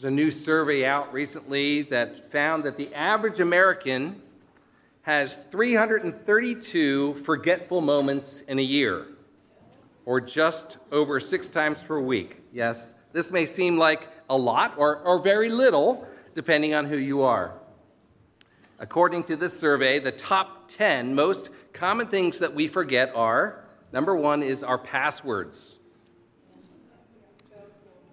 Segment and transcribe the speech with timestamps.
[0.00, 4.22] There's a new survey out recently that found that the average American
[5.02, 9.08] has 332 forgetful moments in a year,
[10.04, 12.42] or just over six times per week.
[12.52, 16.06] Yes, this may seem like a lot or, or very little,
[16.36, 17.54] depending on who you are.
[18.78, 24.14] According to this survey, the top 10 most common things that we forget are number
[24.14, 25.77] one is our passwords.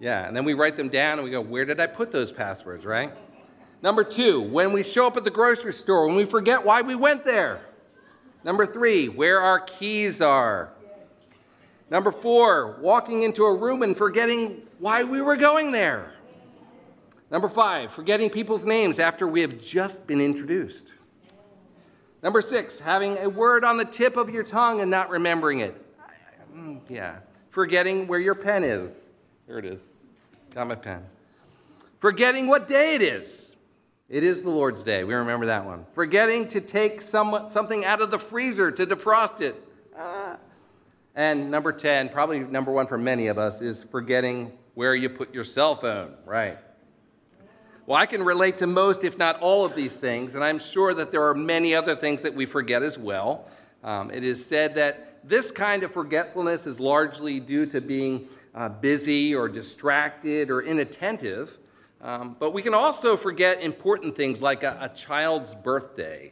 [0.06, 2.32] Yeah, and then we write them down and we go, where did I put those
[2.32, 3.12] passwords, right?
[3.82, 6.94] Number two, when we show up at the grocery store, when we forget why we
[6.94, 7.62] went there.
[8.44, 10.72] Number three, where our keys are.
[11.90, 16.14] Number four, walking into a room and forgetting why we were going there.
[17.32, 20.94] Number five, forgetting people's names after we have just been introduced.
[22.22, 25.84] Number six, having a word on the tip of your tongue and not remembering it.
[26.56, 28.92] Mm, yeah, forgetting where your pen is.
[29.48, 29.95] There it is.
[30.56, 31.04] Got my pen.
[32.00, 33.58] Forgetting what day it is.
[34.08, 35.04] It is the Lord's day.
[35.04, 35.86] We remember that one.
[35.92, 39.62] Forgetting to take some, something out of the freezer to defrost it.
[39.98, 40.38] Ah.
[41.14, 45.34] And number 10, probably number one for many of us, is forgetting where you put
[45.34, 46.14] your cell phone.
[46.26, 46.58] Right.
[47.86, 50.94] Well, I can relate to most, if not all, of these things, and I'm sure
[50.94, 53.46] that there are many other things that we forget as well.
[53.84, 58.70] Um, it is said that this kind of forgetfulness is largely due to being uh,
[58.70, 61.58] busy or distracted or inattentive.
[62.02, 66.32] Um, but we can also forget important things like a, a, child's birthday,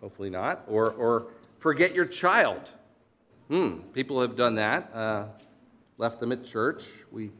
[0.00, 2.70] hopefully not, or, or forget your child.
[3.48, 5.26] Hmm, people have done that, uh,
[5.96, 6.90] left them at church.
[7.12, 7.30] We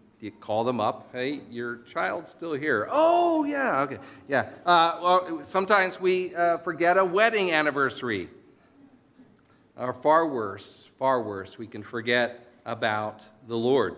[0.41, 1.09] call them up.
[1.13, 2.89] Hey, your child's still here.
[2.91, 4.51] Oh, yeah, okay, yeah.
[4.65, 8.29] Uh, well, sometimes we uh, forget a wedding anniversary.
[9.77, 13.97] Or far worse, far worse, we can forget about the Lord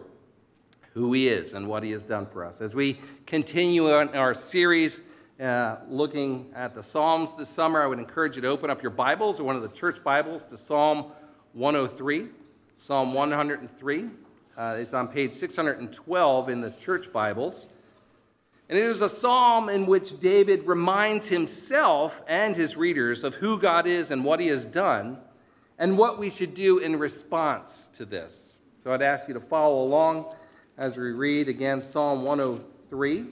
[0.99, 2.61] who He is and what He has done for us.
[2.61, 5.01] As we continue on our series
[5.41, 8.91] uh, looking at the Psalms this summer, I would encourage you to open up your
[8.91, 11.13] Bibles or one of the church Bibles to Psalm
[11.53, 12.27] 103.
[12.77, 14.07] Psalm 103.
[14.57, 17.67] Uh, it's on page 612 in the church Bibles.
[18.69, 23.61] And it is a psalm in which David reminds himself and his readers of who
[23.61, 25.19] God is and what he has done
[25.79, 28.57] and what we should do in response to this.
[28.83, 30.35] So I'd ask you to follow along
[30.79, 33.25] as we read again Psalm 103.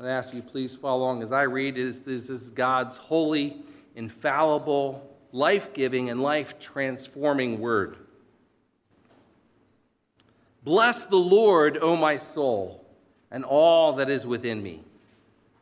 [0.00, 1.74] I ask you please follow along as I read.
[1.74, 3.56] This is God's holy,
[3.96, 7.96] infallible, life giving, and life transforming word.
[10.62, 12.86] Bless the Lord, O my soul,
[13.32, 14.84] and all that is within me.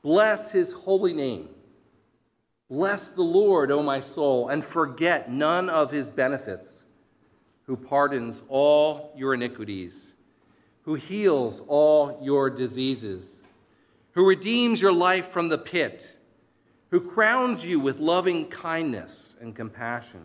[0.03, 1.49] Bless his holy name.
[2.69, 6.85] Bless the Lord, O my soul, and forget none of his benefits,
[7.63, 10.06] who pardons all your iniquities
[10.87, 13.45] who heals all your diseases,
[14.13, 16.17] who redeems your life from the pit,
[16.91, 20.23] who crowns you with loving kindness and compassion,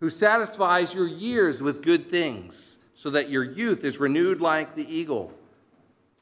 [0.00, 4.94] who satisfies your years with good things, so that your youth is renewed like the
[4.94, 5.32] eagle.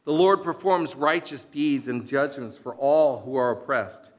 [0.04, 4.10] The Lord performs righteous deeds and judgments for all who are oppressed.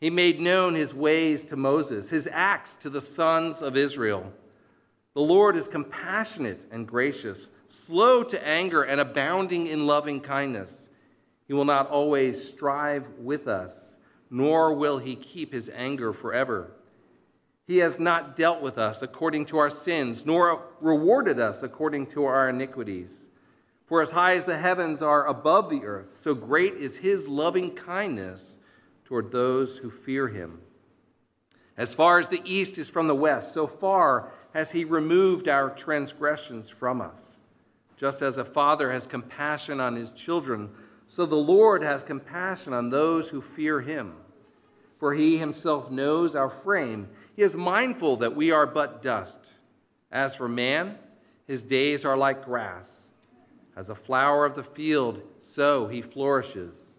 [0.00, 4.32] He made known his ways to Moses, his acts to the sons of Israel.
[5.12, 10.90] The Lord is compassionate and gracious slow to anger, and abounding in loving kindness.
[11.46, 13.96] He will not always strive with us,
[14.30, 16.72] nor will he keep his anger forever.
[17.66, 22.24] He has not dealt with us according to our sins, nor rewarded us according to
[22.24, 23.28] our iniquities.
[23.86, 27.72] For as high as the heavens are above the earth, so great is his loving
[27.72, 28.58] kindness
[29.04, 30.60] toward those who fear him.
[31.76, 35.70] As far as the east is from the west, so far has he removed our
[35.70, 37.39] transgressions from us.
[38.00, 40.70] Just as a father has compassion on his children,
[41.04, 44.14] so the Lord has compassion on those who fear him.
[44.98, 47.10] For he himself knows our frame.
[47.36, 49.52] He is mindful that we are but dust.
[50.10, 50.96] As for man,
[51.46, 53.10] his days are like grass.
[53.76, 56.94] As a flower of the field, so he flourishes.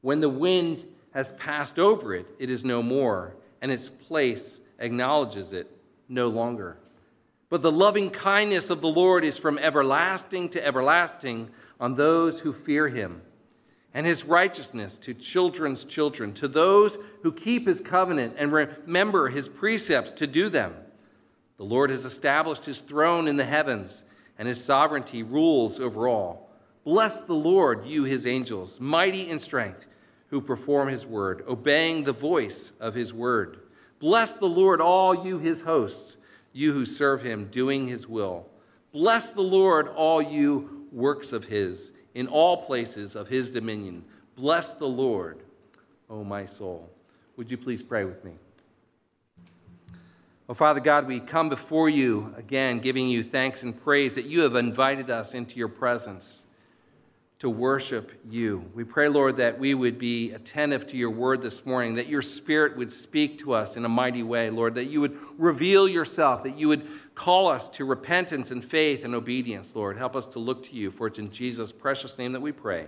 [0.00, 5.52] When the wind has passed over it, it is no more, and its place acknowledges
[5.52, 5.68] it
[6.08, 6.78] no longer.
[7.48, 12.52] But the loving kindness of the Lord is from everlasting to everlasting on those who
[12.52, 13.22] fear him,
[13.94, 19.48] and his righteousness to children's children, to those who keep his covenant and remember his
[19.48, 20.74] precepts to do them.
[21.56, 24.02] The Lord has established his throne in the heavens,
[24.38, 26.50] and his sovereignty rules over all.
[26.84, 29.86] Bless the Lord, you his angels, mighty in strength,
[30.30, 33.60] who perform his word, obeying the voice of his word.
[33.98, 36.16] Bless the Lord, all you his hosts
[36.56, 38.48] you who serve him, doing his will.
[38.90, 44.02] Bless the Lord, all you works of his in all places of his dominion.
[44.36, 45.42] Bless the Lord,
[46.08, 46.88] O my soul.
[47.36, 48.32] Would you please pray with me?
[50.48, 54.40] Oh, Father God, we come before you again, giving you thanks and praise that you
[54.40, 56.45] have invited us into your presence
[57.38, 58.70] to worship you.
[58.74, 62.22] We pray, Lord, that we would be attentive to your word this morning, that your
[62.22, 66.44] spirit would speak to us in a mighty way, Lord, that you would reveal yourself,
[66.44, 69.98] that you would call us to repentance and faith and obedience, Lord.
[69.98, 72.86] Help us to look to you, for it's in Jesus' precious name that we pray.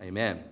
[0.00, 0.44] Amen.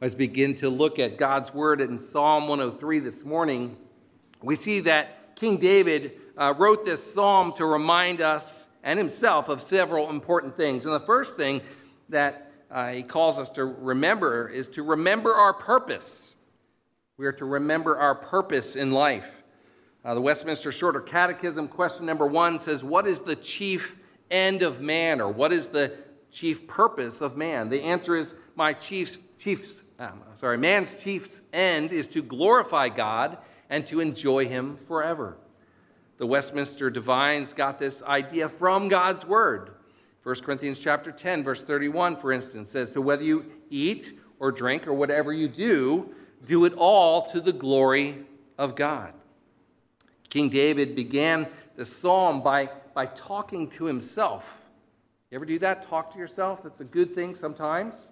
[0.00, 3.76] As we begin to look at God's word in Psalm 103 this morning,
[4.42, 9.62] we see that King David uh, wrote this psalm to remind us and himself of
[9.62, 10.84] several important things.
[10.84, 11.60] And the first thing
[12.08, 16.34] that uh, he calls us to remember is to remember our purpose.
[17.16, 19.42] We are to remember our purpose in life.
[20.04, 23.96] Uh, the Westminster Shorter Catechism, question number one says, What is the chief
[24.30, 25.96] end of man, or what is the
[26.30, 27.68] chief purpose of man?
[27.68, 33.38] The answer is, My chief's, chief's um, sorry, man's chief's end is to glorify God
[33.68, 35.38] and to enjoy Him forever.
[36.18, 39.72] The Westminster Divines got this idea from God's Word.
[40.22, 44.86] 1 Corinthians chapter 10, verse 31, for instance, says, So whether you eat or drink
[44.86, 46.14] or whatever you do,
[46.44, 48.24] do it all to the glory
[48.58, 49.12] of God.
[50.30, 51.46] King David began
[51.76, 54.44] the psalm by, by talking to himself.
[55.30, 55.82] You ever do that?
[55.82, 56.62] Talk to yourself?
[56.62, 58.10] That's a good thing sometimes.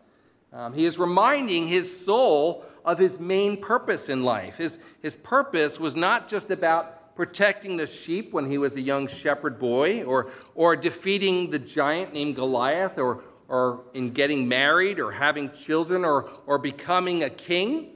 [0.52, 4.56] Um, he is reminding his soul of his main purpose in life.
[4.56, 9.06] His, his purpose was not just about protecting the sheep when he was a young
[9.06, 15.12] shepherd boy, or, or defeating the giant named Goliath, or, or in getting married, or
[15.12, 17.90] having children, or, or becoming a king.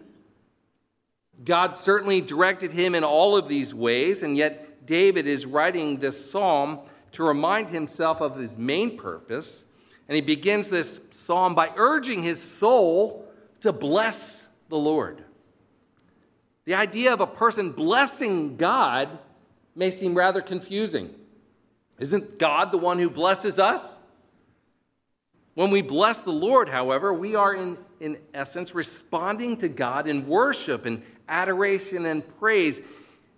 [1.45, 6.31] God certainly directed him in all of these ways, and yet David is writing this
[6.31, 6.81] psalm
[7.13, 9.65] to remind himself of his main purpose.
[10.09, 13.31] And he begins this psalm by urging his soul
[13.61, 15.25] to bless the Lord.
[16.69, 19.09] The idea of a person blessing God
[19.75, 21.15] may seem rather confusing.
[21.99, 23.97] Isn't God the one who blesses us?
[25.55, 30.27] When we bless the Lord, however, we are in, in essence responding to God in
[30.27, 32.83] worship and adoration and praise.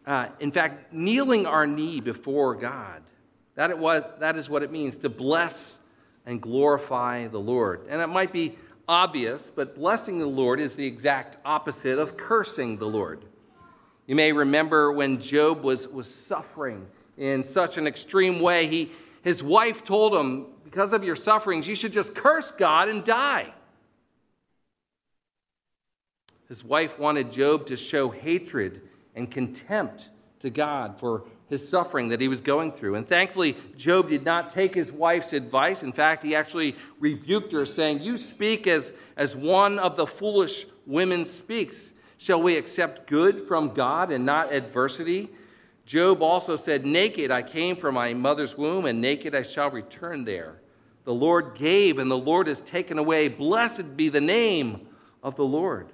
[0.05, 3.01] Uh, in fact, kneeling our knee before God.
[3.55, 5.79] That, it was, that is what it means to bless
[6.27, 7.87] and glorify the Lord.
[7.89, 8.59] And it might be
[8.91, 13.25] obvious, but blessing the Lord is the exact opposite of cursing the Lord.
[14.09, 18.91] You may remember when Job was, was suffering in such an extreme way, he,
[19.23, 23.55] his wife told him, Because of your sufferings, you should just curse God and die.
[26.49, 28.81] His wife wanted Job to show hatred
[29.15, 30.09] and contempt
[30.41, 32.95] to God for his suffering that he was going through.
[32.95, 35.83] And thankfully, Job did not take his wife's advice.
[35.83, 40.65] In fact, he actually rebuked her, saying, You speak as, as one of the foolish
[40.87, 41.93] women speaks.
[42.19, 45.29] Shall we accept good from God and not adversity?
[45.85, 50.25] Job also said, Naked I came from my mother's womb, and naked I shall return
[50.25, 50.61] there.
[51.05, 53.27] The Lord gave, and the Lord has taken away.
[53.27, 54.87] Blessed be the name
[55.23, 55.91] of the Lord.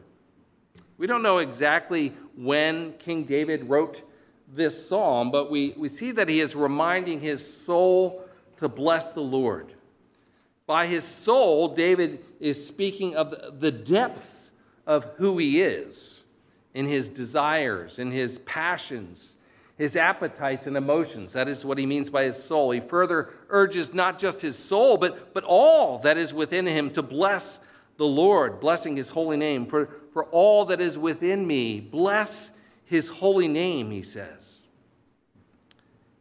[0.99, 4.03] We don't know exactly when King David wrote
[4.57, 8.25] this psalm, but we, we see that he is reminding his soul
[8.57, 9.75] to bless the Lord.
[10.67, 14.51] By his soul, David is speaking of the depths
[14.87, 16.23] of who he is
[16.75, 19.37] in his desires, in his passions,
[19.79, 21.35] his appetites and emotions.
[21.35, 22.71] That is what he means by his soul.
[22.71, 27.03] He further urges not just his soul, but, but all that is within him to
[27.03, 27.61] bless
[27.97, 29.67] the Lord, blessing his holy name.
[29.67, 32.56] For, for all that is within me, bless
[32.87, 34.67] his holy name, he says.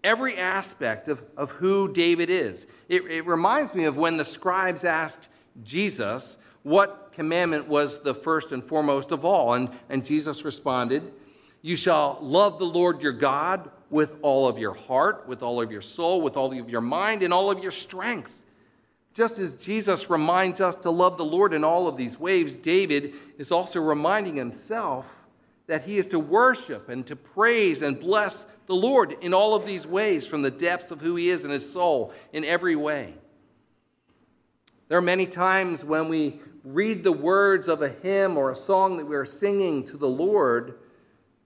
[0.03, 2.67] Every aspect of, of who David is.
[2.89, 5.29] It, it reminds me of when the scribes asked
[5.63, 9.53] Jesus what commandment was the first and foremost of all.
[9.53, 11.13] And, and Jesus responded,
[11.61, 15.71] You shall love the Lord your God with all of your heart, with all of
[15.71, 18.33] your soul, with all of your mind, and all of your strength.
[19.13, 23.13] Just as Jesus reminds us to love the Lord in all of these ways, David
[23.37, 25.24] is also reminding himself
[25.67, 29.65] that he is to worship and to praise and bless the Lord in all of
[29.65, 33.15] these ways from the depths of who he is in his soul in every way.
[34.87, 38.97] There are many times when we read the words of a hymn or a song
[38.97, 40.79] that we are singing to the Lord,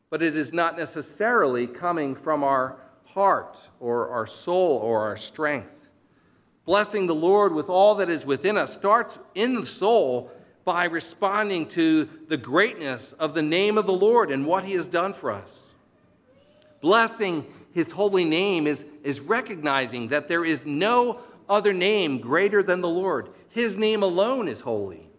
[0.09, 5.89] but it is not necessarily coming from our heart or our soul or our strength.
[6.65, 10.31] Blessing the Lord with all that is within us starts in the soul
[10.69, 14.87] by responding to the greatness of the name of the Lord and what he has
[14.87, 15.73] done for us.
[16.79, 22.81] Blessing his holy name is, is recognizing that there is no other name greater than
[22.81, 23.29] the Lord.
[23.49, 25.09] His name alone is holy.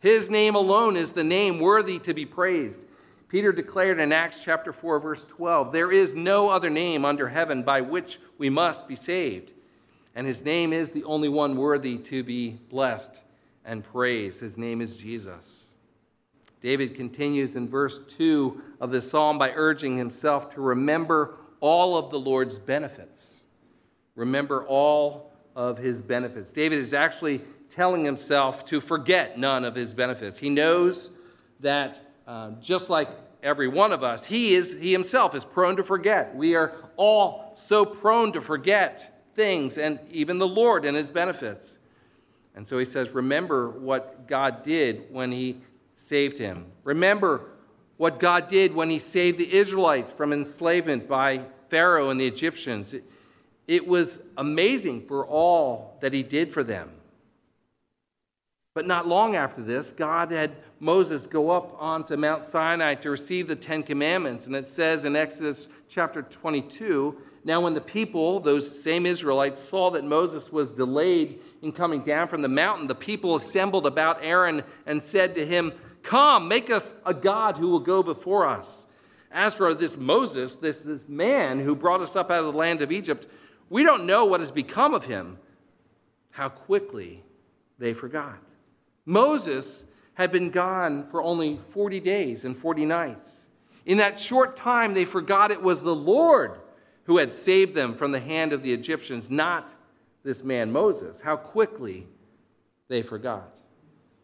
[0.00, 2.84] His name alone is the name worthy to be praised.
[3.28, 7.62] Peter declared in Acts chapter 4 verse 12, there is no other name under heaven
[7.62, 9.52] by which we must be saved.
[10.16, 13.20] And his name is the only one worthy to be blessed
[13.64, 14.40] and praise.
[14.40, 15.66] His name is Jesus.
[16.60, 22.10] David continues in verse 2 of the psalm by urging himself to remember all of
[22.10, 23.40] the Lord's benefits.
[24.14, 26.52] Remember all of his benefits.
[26.52, 27.40] David is actually
[27.70, 30.38] telling himself to forget none of his benefits.
[30.38, 31.10] He knows
[31.60, 33.08] that uh, just like
[33.42, 36.34] every one of us, he, is, he himself is prone to forget.
[36.34, 41.78] We are all so prone to forget things and even the Lord and his benefits.
[42.60, 45.62] And so he says, Remember what God did when he
[45.96, 46.66] saved him.
[46.84, 47.52] Remember
[47.96, 52.92] what God did when he saved the Israelites from enslavement by Pharaoh and the Egyptians.
[52.92, 53.04] It,
[53.66, 56.90] it was amazing for all that he did for them.
[58.74, 63.48] But not long after this, God had Moses go up onto Mount Sinai to receive
[63.48, 64.46] the Ten Commandments.
[64.46, 69.90] And it says in Exodus chapter 22 Now, when the people, those same Israelites, saw
[69.90, 74.62] that Moses was delayed in coming down from the mountain, the people assembled about Aaron
[74.86, 78.86] and said to him, Come, make us a God who will go before us.
[79.32, 82.82] As for this Moses, this, this man who brought us up out of the land
[82.82, 83.26] of Egypt,
[83.68, 85.38] we don't know what has become of him.
[86.30, 87.22] How quickly
[87.78, 88.38] they forgot.
[89.04, 93.49] Moses had been gone for only 40 days and 40 nights.
[93.90, 96.60] In that short time, they forgot it was the Lord
[97.06, 99.74] who had saved them from the hand of the Egyptians, not
[100.22, 101.20] this man Moses.
[101.20, 102.06] How quickly
[102.86, 103.52] they forgot.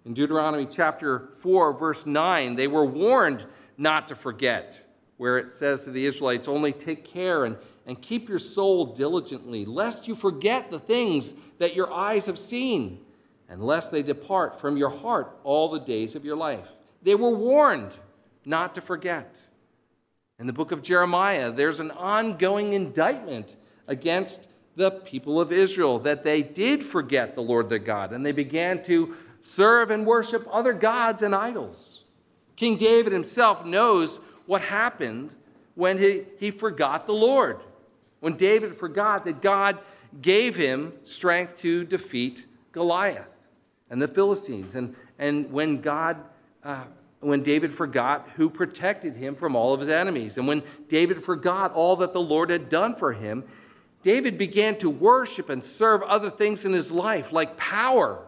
[0.05, 3.45] In Deuteronomy chapter 4, verse 9, they were warned
[3.77, 7.57] not to forget, where it says to the Israelites, Only take care and,
[7.87, 13.01] and keep your soul diligently, lest you forget the things that your eyes have seen,
[13.49, 16.69] and lest they depart from your heart all the days of your life.
[17.03, 17.91] They were warned
[18.45, 19.41] not to forget.
[20.39, 26.23] In the book of Jeremiah, there's an ongoing indictment against the people of Israel that
[26.23, 30.75] they did forget the Lord their God and they began to serve and worship other
[30.75, 32.05] gods and idols.
[32.57, 35.35] King David himself knows what happened
[35.75, 37.61] when he, he forgot the Lord.
[38.21, 39.79] When David forgot that God
[40.21, 43.29] gave him strength to defeat Goliath
[43.89, 44.75] and the Philistines.
[44.75, 46.19] And, and when God,
[46.65, 46.85] uh,
[47.29, 50.39] when David forgot who protected him from all of his enemies.
[50.39, 53.45] And when David forgot all that the Lord had done for him,
[54.03, 58.25] David began to worship and serve other things in his life, like power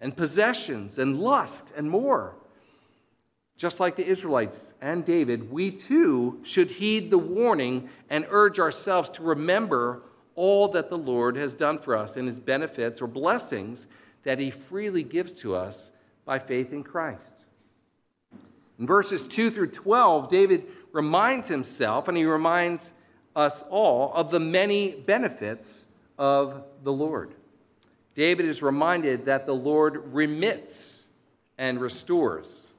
[0.00, 2.36] and possessions and lust and more.
[3.56, 9.08] Just like the Israelites and David, we too should heed the warning and urge ourselves
[9.10, 10.02] to remember
[10.36, 13.88] all that the Lord has done for us and his benefits or blessings
[14.22, 15.90] that he freely gives to us
[16.24, 17.46] by faith in Christ.
[18.78, 22.92] In verses 2 through 12, David reminds himself and he reminds
[23.34, 27.34] us all of the many benefits of the Lord.
[28.14, 31.04] David is reminded that the Lord remits
[31.56, 32.72] and restores.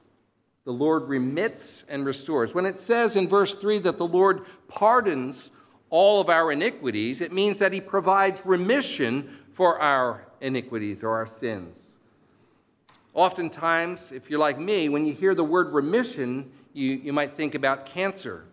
[0.64, 2.54] The Lord remits and restores.
[2.54, 5.50] When it says in verse 3 that the Lord pardons
[5.88, 11.26] all of our iniquities, it means that he provides remission for our iniquities or our
[11.26, 11.98] sins.
[13.14, 17.54] Oftentimes, if you're like me, when you hear the word remission, you, you might think
[17.54, 18.44] about cancer.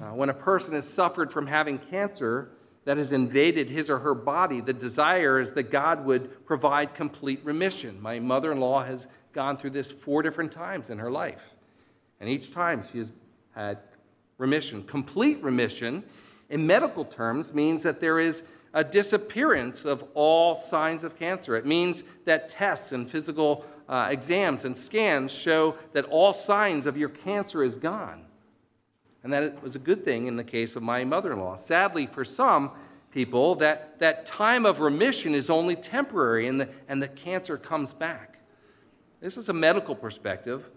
[0.00, 2.50] Uh, when a person has suffered from having cancer,
[2.86, 7.40] that has invaded his or her body, the desire is that God would provide complete
[7.44, 8.00] remission.
[8.00, 11.42] My mother in law has gone through this four different times in her life.
[12.20, 13.12] And each time she has
[13.56, 13.78] had
[14.38, 14.84] remission.
[14.84, 16.04] Complete remission,
[16.48, 18.42] in medical terms, means that there is
[18.76, 21.56] a disappearance of all signs of cancer.
[21.56, 26.98] It means that tests and physical uh, exams and scans show that all signs of
[26.98, 28.26] your cancer is gone.
[29.24, 31.56] And that was a good thing in the case of my mother in law.
[31.56, 32.70] Sadly, for some
[33.12, 37.94] people, that, that time of remission is only temporary and the, and the cancer comes
[37.94, 38.38] back.
[39.22, 40.68] This is a medical perspective.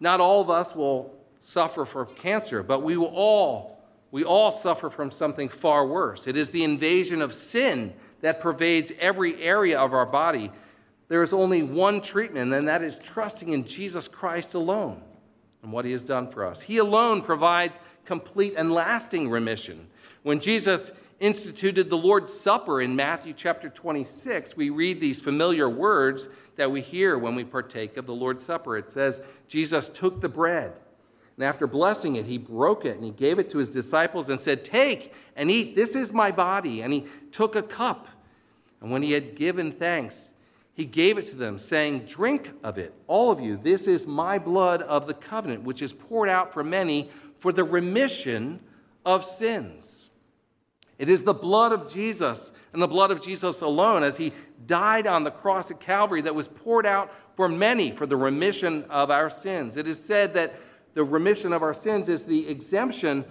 [0.00, 3.81] Not all of us will suffer from cancer, but we will all
[4.12, 6.28] we all suffer from something far worse.
[6.28, 10.52] It is the invasion of sin that pervades every area of our body.
[11.08, 15.02] There is only one treatment, and that is trusting in Jesus Christ alone
[15.62, 16.60] and what he has done for us.
[16.60, 19.88] He alone provides complete and lasting remission.
[20.22, 26.28] When Jesus instituted the Lord's Supper in Matthew chapter 26, we read these familiar words
[26.56, 28.76] that we hear when we partake of the Lord's Supper.
[28.76, 30.74] It says, Jesus took the bread,
[31.42, 34.38] And after blessing it, he broke it and he gave it to his disciples and
[34.38, 35.74] said, Take and eat.
[35.74, 36.82] This is my body.
[36.82, 38.06] And he took a cup.
[38.80, 40.30] And when he had given thanks,
[40.72, 43.56] he gave it to them, saying, Drink of it, all of you.
[43.56, 47.64] This is my blood of the covenant, which is poured out for many for the
[47.64, 48.60] remission
[49.04, 50.10] of sins.
[50.96, 54.32] It is the blood of Jesus and the blood of Jesus alone, as he
[54.68, 58.84] died on the cross at Calvary, that was poured out for many for the remission
[58.84, 59.76] of our sins.
[59.76, 60.54] It is said that
[60.94, 63.24] the remission of our sins is the exemption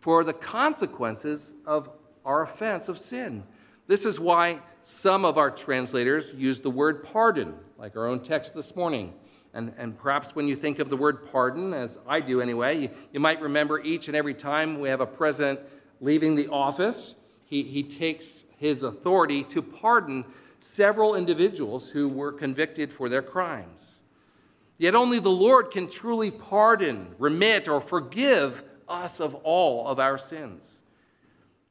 [0.00, 1.88] for the consequences of
[2.24, 3.44] our offense of sin.
[3.86, 8.54] This is why some of our translators use the word pardon, like our own text
[8.54, 9.12] this morning.
[9.52, 12.90] And, and perhaps when you think of the word pardon, as I do anyway, you,
[13.12, 15.60] you might remember each and every time we have a president
[16.00, 20.24] leaving the office, he, he takes his authority to pardon
[20.60, 23.99] several individuals who were convicted for their crimes.
[24.80, 30.16] Yet only the Lord can truly pardon, remit, or forgive us of all of our
[30.16, 30.80] sins.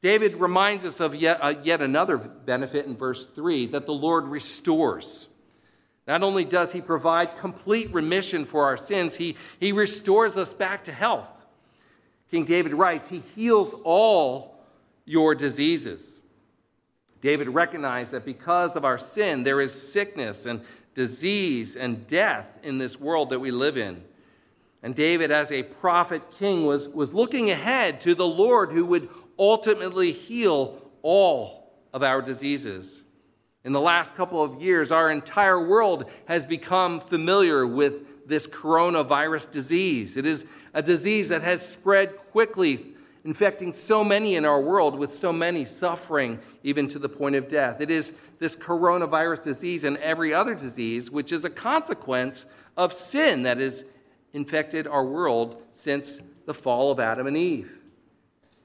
[0.00, 4.28] David reminds us of yet, uh, yet another benefit in verse 3 that the Lord
[4.28, 5.28] restores.
[6.06, 10.84] Not only does he provide complete remission for our sins, he, he restores us back
[10.84, 11.26] to health.
[12.30, 14.54] King David writes, He heals all
[15.04, 16.20] your diseases.
[17.20, 22.78] David recognized that because of our sin, there is sickness and disease and death in
[22.78, 24.02] this world that we live in.
[24.82, 29.08] And David, as a prophet king, was, was looking ahead to the Lord who would
[29.38, 33.02] ultimately heal all of our diseases.
[33.64, 39.50] In the last couple of years, our entire world has become familiar with this coronavirus
[39.50, 40.16] disease.
[40.16, 42.94] It is a disease that has spread quickly,
[43.24, 47.48] infecting so many in our world, with so many suffering even to the point of
[47.48, 47.80] death.
[47.80, 52.46] It is this coronavirus disease and every other disease, which is a consequence
[52.76, 53.84] of sin that has
[54.32, 57.78] infected our world since the fall of Adam and Eve.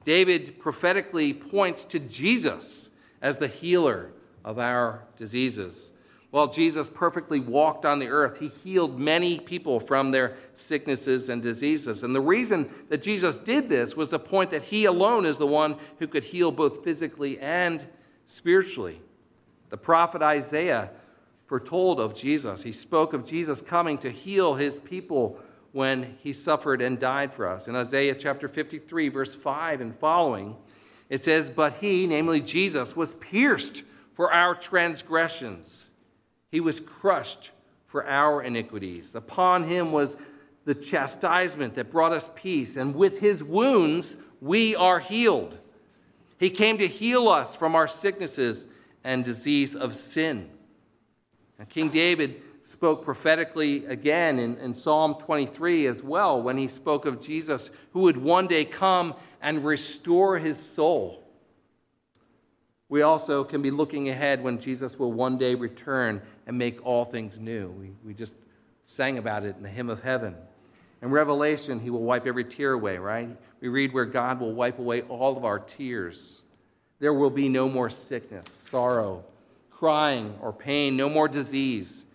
[0.04, 4.12] David prophetically points to Jesus as the healer
[4.44, 5.90] of our diseases.
[6.30, 11.40] While Jesus perfectly walked on the earth, he healed many people from their sicknesses and
[11.40, 12.02] diseases.
[12.02, 15.46] And the reason that Jesus did this was to point that he alone is the
[15.46, 17.86] one who could heal both physically and
[18.26, 19.00] spiritually.
[19.70, 20.90] The prophet Isaiah
[21.46, 22.62] foretold of Jesus.
[22.62, 25.40] He spoke of Jesus coming to heal his people
[25.72, 27.68] when he suffered and died for us.
[27.68, 30.56] In Isaiah chapter 53, verse 5 and following,
[31.08, 33.82] it says, But he, namely Jesus, was pierced
[34.14, 35.85] for our transgressions,
[36.50, 37.50] he was crushed
[37.86, 39.14] for our iniquities.
[39.14, 40.16] Upon him was
[40.64, 45.58] the chastisement that brought us peace, and with his wounds we are healed.
[46.38, 48.66] He came to heal us from our sicknesses
[49.02, 50.50] and disease of sin.
[51.70, 57.22] King David spoke prophetically again in, in, Psalm 23 as well when he spoke of
[57.22, 61.22] Jesus who would one day come and restore his soul.
[62.88, 67.04] We also can be looking ahead when Jesus will one day return and make all
[67.04, 67.70] things new.
[67.70, 68.34] We, we just
[68.86, 70.34] sang about it in the hymn of heaven.
[71.02, 73.36] In Revelation, he will wipe every tear away, right?
[73.60, 76.40] We read where God will wipe away all of our tears.
[76.98, 79.24] There will be no more sickness, sorrow,
[79.70, 82.06] crying, or pain, no more disease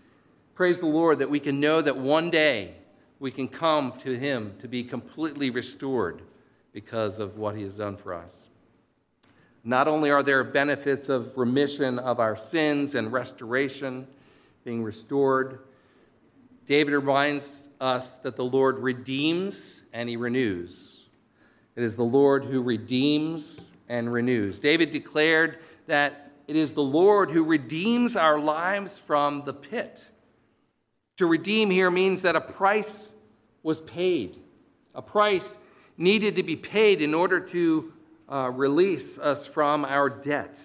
[0.61, 2.75] Praise the Lord that we can know that one day
[3.19, 6.21] we can come to Him to be completely restored
[6.71, 8.47] because of what He has done for us.
[9.63, 14.05] Not only are there benefits of remission of our sins and restoration,
[14.63, 15.59] being restored,
[16.67, 20.99] David reminds us that the Lord redeems and He renews.
[21.75, 24.59] It is the Lord who redeems and renews.
[24.59, 30.05] David declared that it is the Lord who redeems our lives from the pit.
[31.17, 33.13] To redeem here means that a price
[33.63, 34.37] was paid.
[34.95, 35.57] A price
[35.97, 37.93] needed to be paid in order to
[38.27, 40.59] uh, release us from our debt.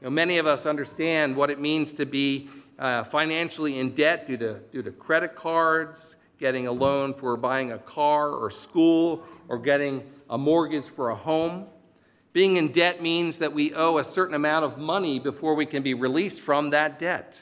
[0.00, 4.26] You know, many of us understand what it means to be uh, financially in debt
[4.26, 9.24] due to, due to credit cards, getting a loan for buying a car or school,
[9.48, 11.66] or getting a mortgage for a home.
[12.32, 15.82] Being in debt means that we owe a certain amount of money before we can
[15.82, 17.40] be released from that debt.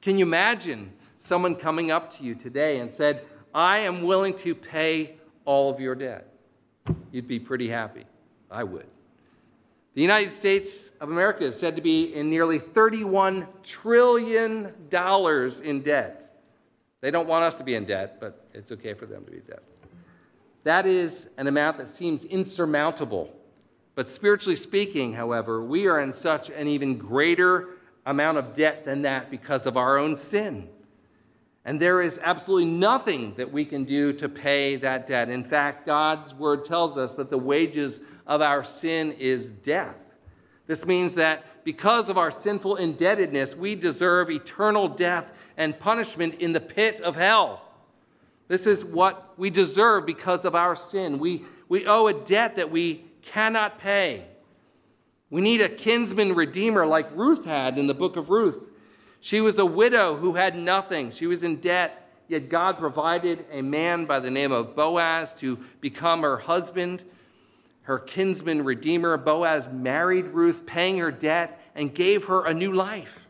[0.00, 4.54] Can you imagine someone coming up to you today and said, I am willing to
[4.54, 6.26] pay all of your debt,
[7.12, 8.04] you'd be pretty happy.
[8.50, 8.86] I would.
[9.94, 14.72] The United States of America is said to be in nearly $31 trillion
[15.64, 16.36] in debt.
[17.00, 19.36] They don't want us to be in debt, but it's okay for them to be
[19.36, 19.62] in debt.
[20.64, 23.32] That is an amount that seems insurmountable.
[23.94, 27.68] But spiritually speaking, however, we are in such an even greater
[28.04, 30.68] amount of debt than that because of our own sin.
[31.64, 35.30] And there is absolutely nothing that we can do to pay that debt.
[35.30, 39.96] In fact, God's word tells us that the wages of our sin is death.
[40.66, 46.52] This means that because of our sinful indebtedness, we deserve eternal death and punishment in
[46.52, 47.62] the pit of hell.
[48.48, 51.18] This is what we deserve because of our sin.
[51.18, 54.26] We, we owe a debt that we cannot pay.
[55.30, 58.70] We need a kinsman redeemer like Ruth had in the book of Ruth.
[59.24, 63.62] She was a widow who had nothing, she was in debt, yet God provided a
[63.62, 67.02] man by the name of Boaz to become her husband,
[67.84, 69.16] her kinsman redeemer.
[69.16, 73.26] Boaz married Ruth, paying her debt, and gave her a new life.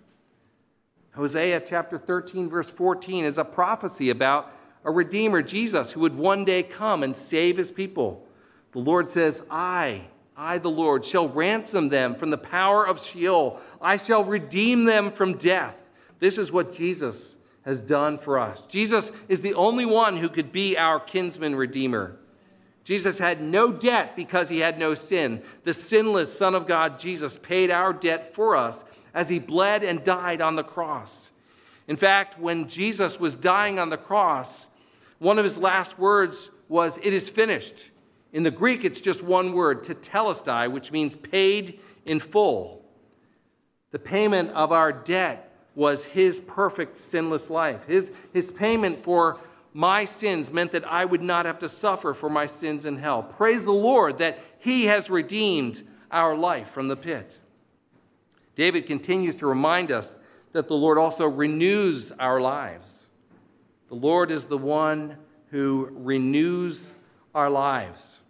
[1.15, 4.53] Hosea chapter 13, verse 14 is a prophecy about
[4.85, 8.27] a redeemer, Jesus, who would one day come and save his people.
[8.73, 13.61] The Lord says, I, I, the Lord, shall ransom them from the power of Sheol.
[13.81, 15.77] I shall redeem them from death.
[16.25, 18.65] This is what Jesus has done for us.
[18.65, 22.17] Jesus is the only one who could be our kinsman redeemer.
[22.83, 25.43] Jesus had no debt because he had no sin.
[25.65, 30.03] The sinless Son of God, Jesus, paid our debt for us as he bled and
[30.03, 31.31] died on the cross.
[31.89, 34.67] In fact, when Jesus was dying on the cross,
[35.19, 37.91] one of his last words was, It is finished.
[38.33, 42.83] In the Greek, it's just one word, tetelestai, which means paid in full.
[43.91, 47.85] The payment of our debt was his perfect sinless life.
[47.87, 49.39] His, his payment for
[49.73, 53.23] my sins meant that I would not have to suffer for my sins in hell.
[53.23, 57.39] Praise the Lord that he has redeemed our life from the pit.
[58.55, 60.19] David continues to remind us
[60.53, 62.87] that the Lord also renews our lives.
[63.89, 65.19] The Lord is the one
[65.51, 66.95] who renews
[67.35, 68.21] our lives.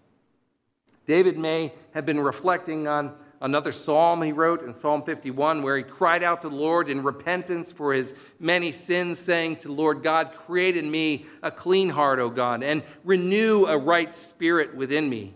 [1.05, 5.83] David may have been reflecting on another psalm he wrote in Psalm 51 where he
[5.83, 10.03] cried out to the Lord in repentance for his many sins, saying to the Lord
[10.03, 15.11] God, Create in me a clean heart, O God, and renew a right spirit within
[15.11, 15.35] me.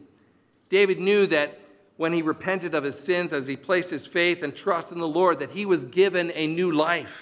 [0.70, 1.60] David knew that
[1.98, 5.08] when he repented of his sins, as he placed his faith and trust in the
[5.08, 7.12] Lord, that he was given a new life.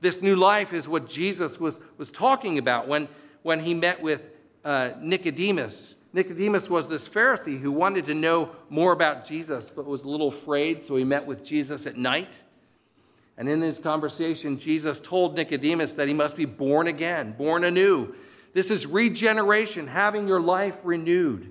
[0.00, 3.08] This new life is what Jesus was, was talking about when,
[3.42, 4.30] when he met with
[4.64, 10.02] uh, Nicodemus Nicodemus was this Pharisee who wanted to know more about Jesus, but was
[10.02, 12.42] a little afraid, so he met with Jesus at night.
[13.36, 18.14] And in this conversation, Jesus told Nicodemus that he must be born again, born anew.
[18.54, 21.50] This is regeneration, having your life renewed.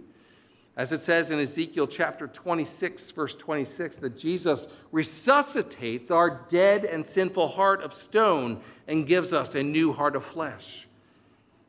[0.76, 7.06] As it says in Ezekiel chapter 26, verse 26, that Jesus resuscitates our dead and
[7.06, 10.85] sinful heart of stone and gives us a new heart of flesh.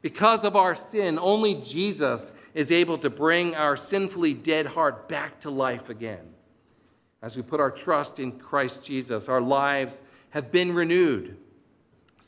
[0.06, 5.40] Because of our sin, only Jesus is able to bring our sinfully dead heart back
[5.40, 6.32] to life again.
[7.22, 11.36] As we put our trust in Christ Jesus, our lives have been renewed.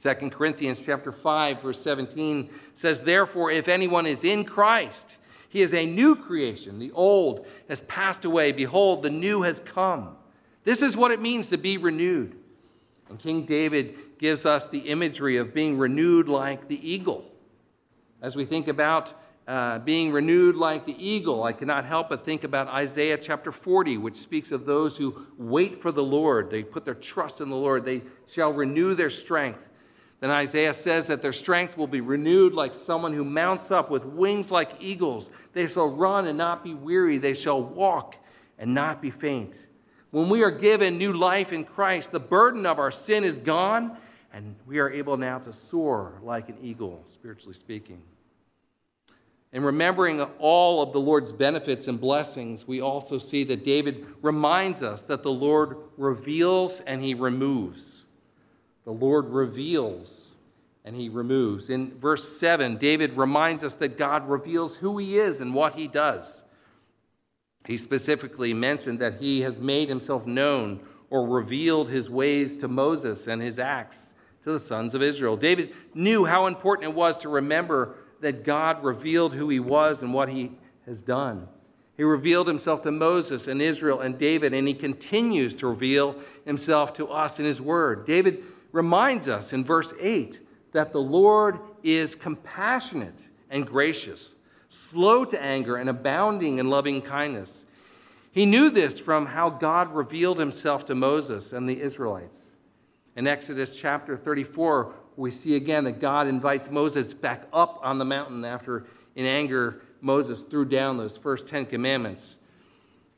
[0.02, 5.16] 2 Corinthians chapter 5 verse 17 says therefore if anyone is in Christ
[5.48, 6.80] he is a new creation.
[6.80, 8.50] The old has passed away.
[8.50, 10.16] Behold the new has come.
[10.64, 12.34] This is what it means to be renewed.
[13.08, 17.30] And King David gives us the imagery of being renewed like the eagle
[18.20, 19.12] as we think about
[19.46, 23.96] uh, being renewed like the eagle, I cannot help but think about Isaiah chapter 40,
[23.96, 26.50] which speaks of those who wait for the Lord.
[26.50, 27.84] They put their trust in the Lord.
[27.84, 29.64] They shall renew their strength.
[30.20, 34.04] Then Isaiah says that their strength will be renewed like someone who mounts up with
[34.04, 35.30] wings like eagles.
[35.52, 37.18] They shall run and not be weary.
[37.18, 38.16] They shall walk
[38.58, 39.68] and not be faint.
[40.10, 43.96] When we are given new life in Christ, the burden of our sin is gone,
[44.32, 48.02] and we are able now to soar like an eagle, spiritually speaking.
[49.52, 54.82] And remembering all of the Lord's benefits and blessings, we also see that David reminds
[54.82, 58.04] us that the Lord reveals and he removes.
[58.84, 60.34] The Lord reveals
[60.84, 61.70] and he removes.
[61.70, 65.88] In verse 7, David reminds us that God reveals who he is and what he
[65.88, 66.42] does.
[67.66, 73.26] He specifically mentioned that he has made himself known or revealed his ways to Moses
[73.26, 75.36] and his acts to the sons of Israel.
[75.36, 80.12] David knew how important it was to remember that God revealed who he was and
[80.12, 80.52] what he
[80.86, 81.48] has done.
[81.96, 86.94] He revealed himself to Moses and Israel and David, and he continues to reveal himself
[86.94, 88.06] to us in his word.
[88.06, 90.40] David reminds us in verse 8
[90.72, 94.34] that the Lord is compassionate and gracious,
[94.68, 97.64] slow to anger, and abounding in loving kindness.
[98.30, 102.47] He knew this from how God revealed himself to Moses and the Israelites.
[103.18, 108.04] In Exodus chapter 34, we see again that God invites Moses back up on the
[108.04, 112.38] mountain after, in anger, Moses threw down those first Ten Commandments.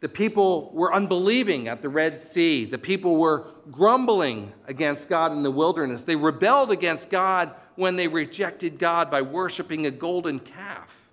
[0.00, 2.64] The people were unbelieving at the Red Sea.
[2.64, 6.04] The people were grumbling against God in the wilderness.
[6.04, 11.10] They rebelled against God when they rejected God by worshiping a golden calf.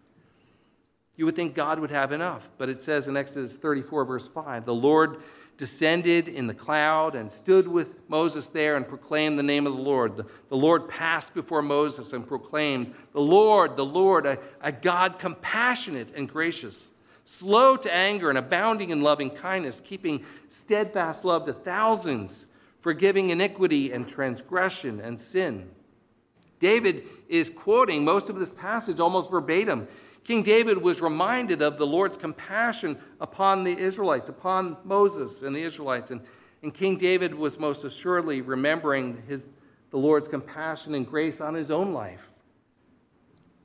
[1.18, 4.66] You would think God would have enough, but it says in Exodus 34, verse 5
[4.66, 5.18] the Lord
[5.58, 9.82] descended in the cloud and stood with Moses there and proclaimed the name of the
[9.82, 10.16] Lord.
[10.16, 15.18] The, the Lord passed before Moses and proclaimed, The Lord, the Lord, a, a God
[15.18, 16.90] compassionate and gracious,
[17.26, 22.48] slow to anger and abounding in loving kindness, keeping steadfast love to thousands,
[22.82, 25.70] forgiving iniquity and transgression and sin.
[26.60, 29.88] David is quoting most of this passage almost verbatim.
[30.28, 35.62] King David was reminded of the Lord's compassion upon the Israelites, upon Moses and the
[35.62, 36.12] Israelites.
[36.12, 36.20] And,
[36.62, 39.44] and King David was most assuredly remembering his,
[39.90, 42.30] the Lord's compassion and grace on his own life.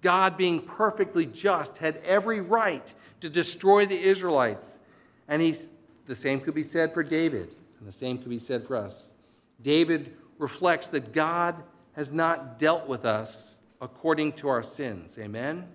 [0.03, 4.79] God, being perfectly just, had every right to destroy the Israelites.
[5.27, 5.59] And he,
[6.07, 9.09] the same could be said for David, and the same could be said for us.
[9.61, 11.61] David reflects that God
[11.95, 15.19] has not dealt with us according to our sins.
[15.19, 15.67] Amen?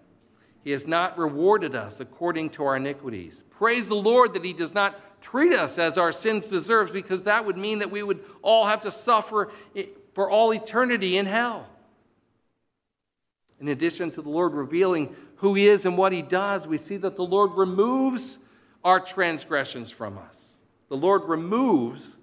[0.68, 3.46] He has not rewarded us according to our iniquities.
[3.52, 7.46] Praise the Lord that He does not treat us as our sins deserves, because that
[7.46, 9.50] would mean that we would all have to suffer
[10.14, 11.70] for all eternity in hell.
[13.62, 16.98] In addition to the Lord revealing who He is and what He does, we see
[16.98, 18.38] that the Lord removes
[18.84, 20.58] our transgressions from us.
[20.90, 22.18] The Lord removes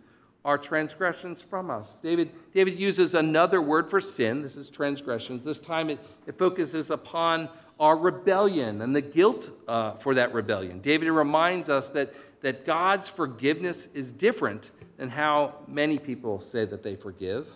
[0.44, 1.98] our transgressions from us.
[1.98, 4.42] David, David uses another word for sin.
[4.42, 5.42] This is transgressions.
[5.42, 10.80] This time it, it focuses upon our rebellion and the guilt uh, for that rebellion.
[10.80, 16.82] David reminds us that, that God's forgiveness is different than how many people say that
[16.82, 17.48] they forgive.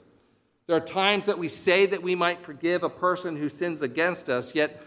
[0.66, 4.28] There are times that we say that we might forgive a person who sins against
[4.28, 4.82] us, yet,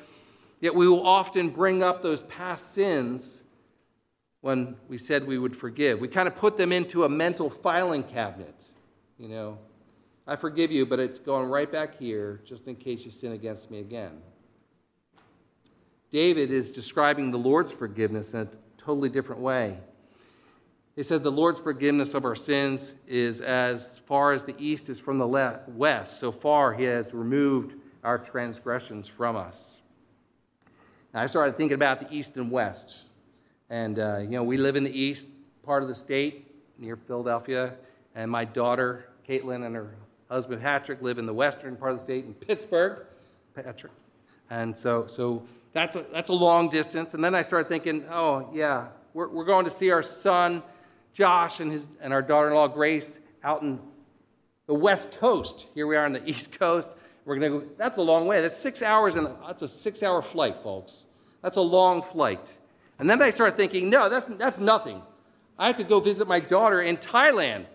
[0.60, 3.44] yet we will often bring up those past sins
[4.42, 6.00] when we said we would forgive.
[6.00, 8.56] We kind of put them into a mental filing cabinet.
[9.18, 9.60] You know,
[10.28, 13.72] I forgive you, but it's going right back here just in case you sin against
[13.72, 14.22] me again.
[16.12, 18.48] David is describing the Lord's forgiveness in a
[18.78, 19.78] totally different way.
[20.96, 25.00] He said, The Lord's forgiveness of our sins is as far as the east is
[25.00, 25.28] from the
[25.68, 26.20] west.
[26.20, 29.78] So far, He has removed our transgressions from us.
[31.14, 33.06] Now, I started thinking about the east and west.
[33.70, 35.28] And, uh, you know, we live in the east
[35.64, 37.76] part of the state near Philadelphia.
[38.16, 39.96] And my daughter, Caitlin, and her
[40.30, 43.06] husband, Patrick, live in the western part of the state in Pittsburgh.
[43.56, 43.94] Patrick.
[44.50, 47.14] And so, so that's a, that's a long distance.
[47.14, 50.64] And then I started thinking, oh, yeah, we're, we're going to see our son,
[51.14, 53.80] Josh, and, his, and our daughter in law, Grace, out in
[54.68, 55.68] the West Coast.
[55.74, 56.92] Here we are on the East Coast.
[57.26, 58.42] We're going to go, that's a long way.
[58.42, 61.06] That's six hours, and that's a six hour flight, folks.
[61.42, 62.50] That's a long flight.
[63.00, 65.02] And then I started thinking, no, that's, that's nothing.
[65.58, 67.66] I have to go visit my daughter in Thailand.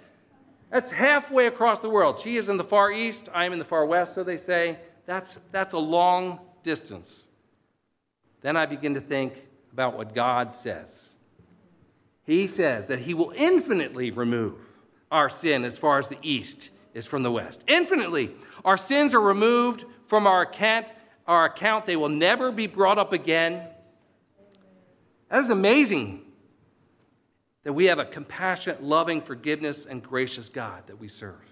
[0.70, 2.20] That's halfway across the world.
[2.20, 4.78] She is in the far east, I am in the far west, so they say.
[5.06, 7.25] That's, that's a long distance.
[8.46, 9.34] Then I begin to think
[9.72, 11.08] about what God says.
[12.22, 14.64] He says that He will infinitely remove
[15.10, 17.64] our sin as far as the east is from the west.
[17.66, 18.30] Infinitely.
[18.64, 20.92] Our sins are removed from our account.
[21.26, 23.66] Our account, they will never be brought up again.
[25.28, 26.22] That is amazing
[27.64, 31.42] that we have a compassionate, loving, forgiveness, and gracious God that we serve.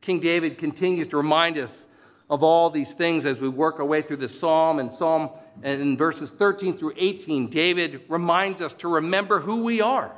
[0.00, 1.86] King David continues to remind us
[2.30, 4.78] of all these things as we work our way through the psalm.
[4.78, 5.28] And Psalm
[5.62, 10.14] and in verses 13 through 18, David reminds us to remember who we are.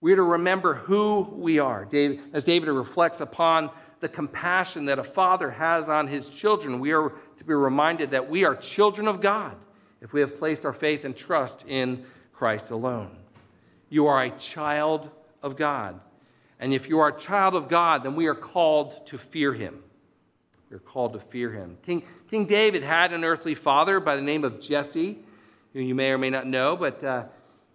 [0.00, 1.84] We are to remember who we are.
[1.84, 3.70] David, as David reflects upon
[4.00, 8.30] the compassion that a father has on his children, we are to be reminded that
[8.30, 9.56] we are children of God
[10.00, 13.16] if we have placed our faith and trust in Christ alone.
[13.88, 15.10] You are a child
[15.42, 16.00] of God.
[16.60, 19.82] And if you are a child of God, then we are called to fear him.
[20.70, 21.78] We're called to fear him.
[21.82, 25.18] King, King David had an earthly father by the name of Jesse,
[25.72, 27.24] who you may or may not know, but uh,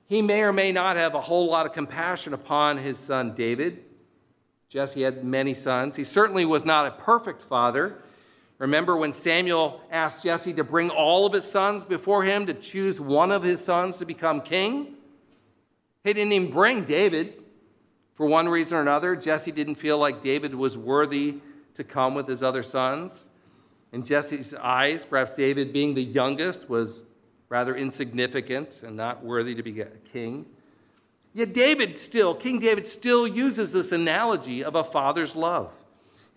[0.06, 3.84] he may or may not have a whole lot of compassion upon his son David.
[4.70, 5.96] Jesse had many sons.
[5.96, 7.98] He certainly was not a perfect father.
[8.60, 13.02] Remember when Samuel asked Jesse to bring all of his sons before him to choose
[13.02, 14.96] one of his sons to become king?
[16.04, 17.42] He didn't even bring David.
[18.14, 21.40] For one reason or another, Jesse didn't feel like David was worthy
[21.76, 23.28] to come with his other sons.
[23.92, 27.04] In Jesse's eyes, perhaps David, being the youngest, was
[27.50, 30.46] rather insignificant and not worthy to be a king.
[31.34, 35.74] Yet David still, King David still uses this analogy of a father's love.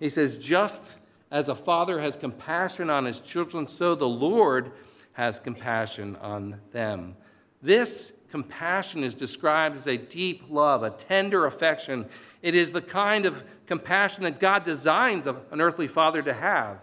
[0.01, 0.99] He says, Just
[1.31, 4.72] as a father has compassion on his children, so the Lord
[5.12, 7.16] has compassion on them.
[7.62, 12.07] This compassion is described as a deep love, a tender affection.
[12.46, 16.78] It is the kind of compassion that God designs an earthly father to have.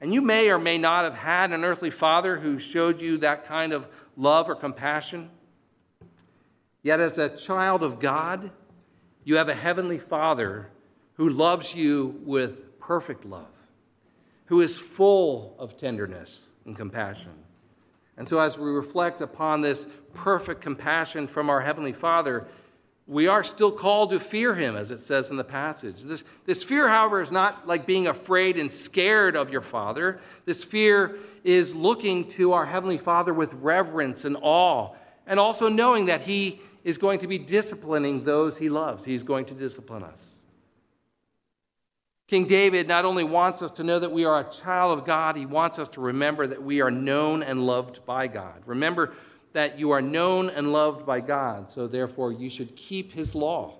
[0.00, 3.46] And you may or may not have had an earthly father who showed you that
[3.46, 5.30] kind of love or compassion.
[6.82, 8.50] Yet, as a child of God,
[9.22, 10.70] you have a heavenly father
[11.14, 13.46] who loves you with perfect love,
[14.46, 17.34] who is full of tenderness and compassion.
[18.16, 22.48] And so, as we reflect upon this perfect compassion from our Heavenly Father,
[23.10, 26.02] we are still called to fear him, as it says in the passage.
[26.02, 30.20] This, this fear, however, is not like being afraid and scared of your Father.
[30.44, 34.94] This fear is looking to our Heavenly Father with reverence and awe,
[35.26, 39.04] and also knowing that He is going to be disciplining those He loves.
[39.04, 40.36] He's going to discipline us.
[42.28, 45.36] King David not only wants us to know that we are a child of God,
[45.36, 48.62] he wants us to remember that we are known and loved by God.
[48.66, 49.12] Remember
[49.52, 53.74] that you are known and loved by God, so therefore you should keep his law.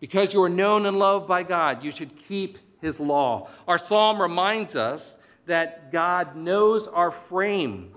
[0.00, 3.48] Because you are known and loved by God, you should keep his law.
[3.66, 7.94] Our psalm reminds us that God knows our frame.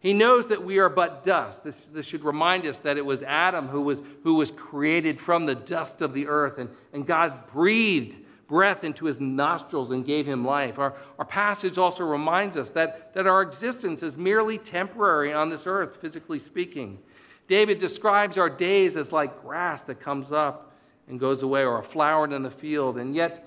[0.00, 1.62] He knows that we are but dust.
[1.62, 5.46] This, this should remind us that it was Adam who was, who was created from
[5.46, 8.16] the dust of the earth, and, and God breathed
[8.50, 10.76] breath into his nostrils and gave him life.
[10.76, 15.68] Our, our passage also reminds us that, that our existence is merely temporary on this
[15.68, 16.98] earth, physically speaking.
[17.46, 20.72] David describes our days as like grass that comes up
[21.08, 22.98] and goes away, or a flower in the field.
[22.98, 23.46] And yet,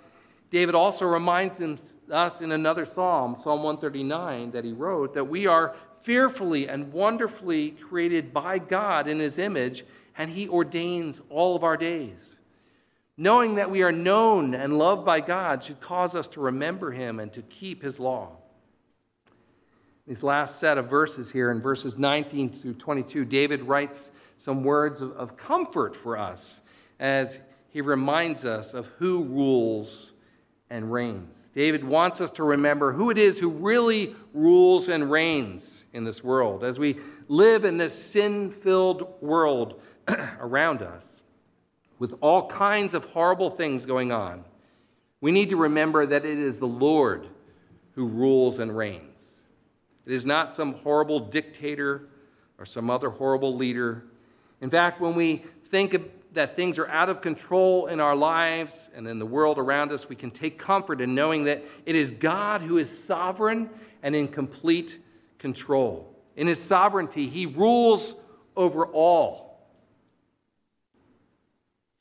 [0.52, 1.62] David also reminds
[2.10, 7.72] us in another psalm, Psalm 139, that he wrote, that we are fearfully and wonderfully
[7.72, 9.84] created by God in his image,
[10.18, 12.38] and he ordains all of our days.
[13.15, 17.19] Knowing that we are known and loved by God should cause us to remember Him
[17.19, 18.38] and to keep His law.
[20.08, 24.99] These last set of verses here, in verses 19 through 22, David writes some words
[24.99, 26.62] of, of comfort for us
[26.99, 30.13] as he reminds us of who rules
[30.69, 31.52] and reigns.
[31.54, 36.23] David wants us to remember who it is who really rules and reigns in this
[36.23, 36.63] world.
[36.63, 36.97] As we
[37.28, 41.12] live in this sin filled world around us,
[42.00, 44.44] with all kinds of horrible things going on,
[45.22, 47.28] we need to remember that it is the Lord
[47.96, 49.22] who rules and reigns.
[50.06, 52.10] It is not some horrible dictator
[52.58, 54.04] or some other horrible leader.
[54.62, 55.96] In fact, when we think
[56.34, 60.10] that things are out of control in our lives and in the world around us,
[60.10, 63.70] we can take comfort in knowing that it is God who is sovereign
[64.02, 65.00] and in complete
[65.38, 66.14] control.
[66.36, 68.16] In his sovereignty, he rules
[68.56, 69.53] over all.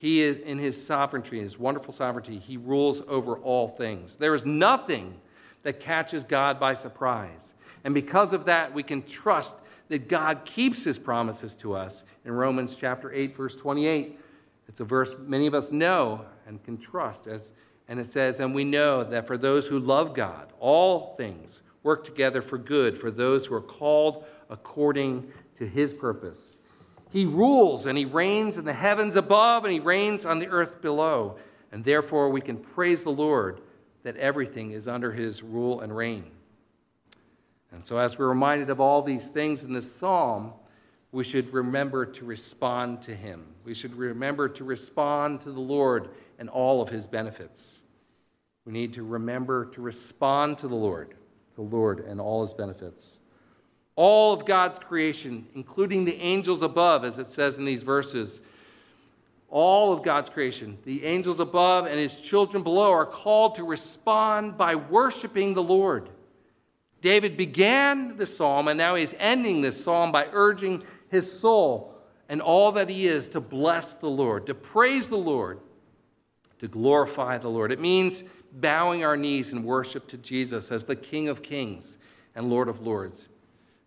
[0.03, 4.17] He is in his sovereignty, his wonderful sovereignty, he rules over all things.
[4.17, 5.15] There is nothing
[5.62, 7.55] that catches God by surprise.
[7.85, 9.55] And because of that, we can trust
[9.91, 12.03] that God keeps his promises to us.
[12.25, 14.19] In Romans chapter 8, verse 28,
[14.67, 17.29] it's a verse many of us know and can trust.
[17.29, 17.53] As,
[17.87, 22.03] and it says, And we know that for those who love God, all things work
[22.03, 26.59] together for good for those who are called according to his purpose.
[27.12, 30.81] He rules and he reigns in the heavens above and he reigns on the earth
[30.81, 31.37] below.
[31.70, 33.61] And therefore, we can praise the Lord
[34.03, 36.25] that everything is under his rule and reign.
[37.70, 40.55] And so, as we're reminded of all these things in this psalm,
[41.12, 43.44] we should remember to respond to him.
[43.64, 47.81] We should remember to respond to the Lord and all of his benefits.
[48.64, 51.14] We need to remember to respond to the Lord,
[51.57, 53.20] the Lord and all his benefits
[53.97, 58.41] all of God's creation, including the angels above, as it says in these verses,
[59.49, 64.57] all of God's creation, the angels above and his children below, are called to respond
[64.57, 66.09] by worshiping the Lord.
[67.03, 71.95] David began the psalm, and now he's ending this psalm by urging his soul
[72.29, 75.61] and all that he is to bless the Lord, to praise the Lord,
[76.61, 77.73] to glorify the Lord.
[77.73, 81.99] It means bowing our knees in worship to Jesus as the King of kings
[82.35, 83.29] and Lord of lords.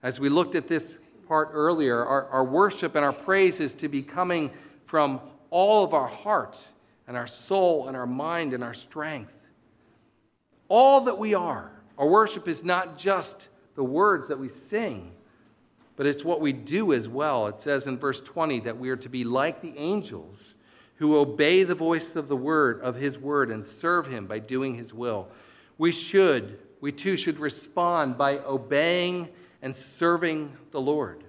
[0.05, 3.87] As we looked at this part earlier, our, our worship and our praise is to
[3.87, 4.51] be coming
[4.85, 6.59] from all of our heart
[7.07, 9.33] and our soul and our mind and our strength.
[10.67, 11.71] All that we are.
[11.97, 15.11] Our worship is not just the words that we sing,
[15.95, 17.47] but it's what we do as well.
[17.47, 20.53] It says in verse 20 that we are to be like the angels
[20.97, 24.75] who obey the voice of the word of his word and serve him by doing
[24.75, 25.29] his will.
[25.79, 29.29] We should, we too should respond by obeying
[29.65, 31.23] and serving the Lord.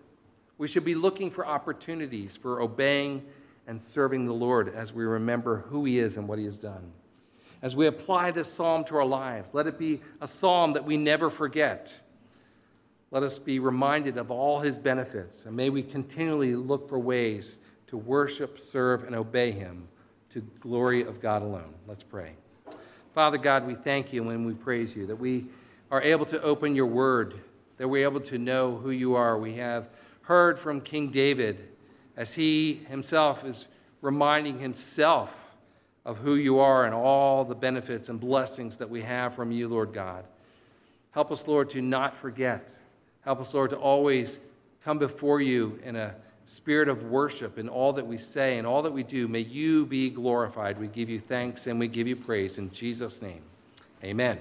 [0.58, 3.24] We should be looking for opportunities for obeying
[3.66, 6.92] and serving the Lord as we remember who He is and what He has done.
[7.62, 10.98] As we apply this psalm to our lives, let it be a psalm that we
[10.98, 11.98] never forget.
[13.10, 17.56] Let us be reminded of all his benefits, and may we continually look for ways
[17.86, 19.88] to worship, serve, and obey him
[20.30, 21.72] to glory of God alone.
[21.88, 22.32] Let's pray.
[23.14, 25.46] Father God, we thank you when we praise you, that we
[25.90, 27.40] are able to open your word,
[27.78, 29.38] that we're able to know who you are.
[29.38, 29.88] We have
[30.22, 31.68] heard from King David
[32.16, 33.66] as he himself is
[34.00, 35.34] reminding himself
[36.04, 39.68] of who you are and all the benefits and blessings that we have from you,
[39.68, 40.24] Lord God.
[41.10, 42.78] Help us, Lord, to not forget.
[43.22, 44.38] Help us, Lord, to always
[44.84, 46.14] come before you in a
[46.46, 49.26] spirit of worship in all that we say and all that we do.
[49.26, 50.78] May you be glorified.
[50.78, 52.58] We give you thanks and we give you praise.
[52.58, 53.42] In Jesus' name,
[54.04, 54.38] amen.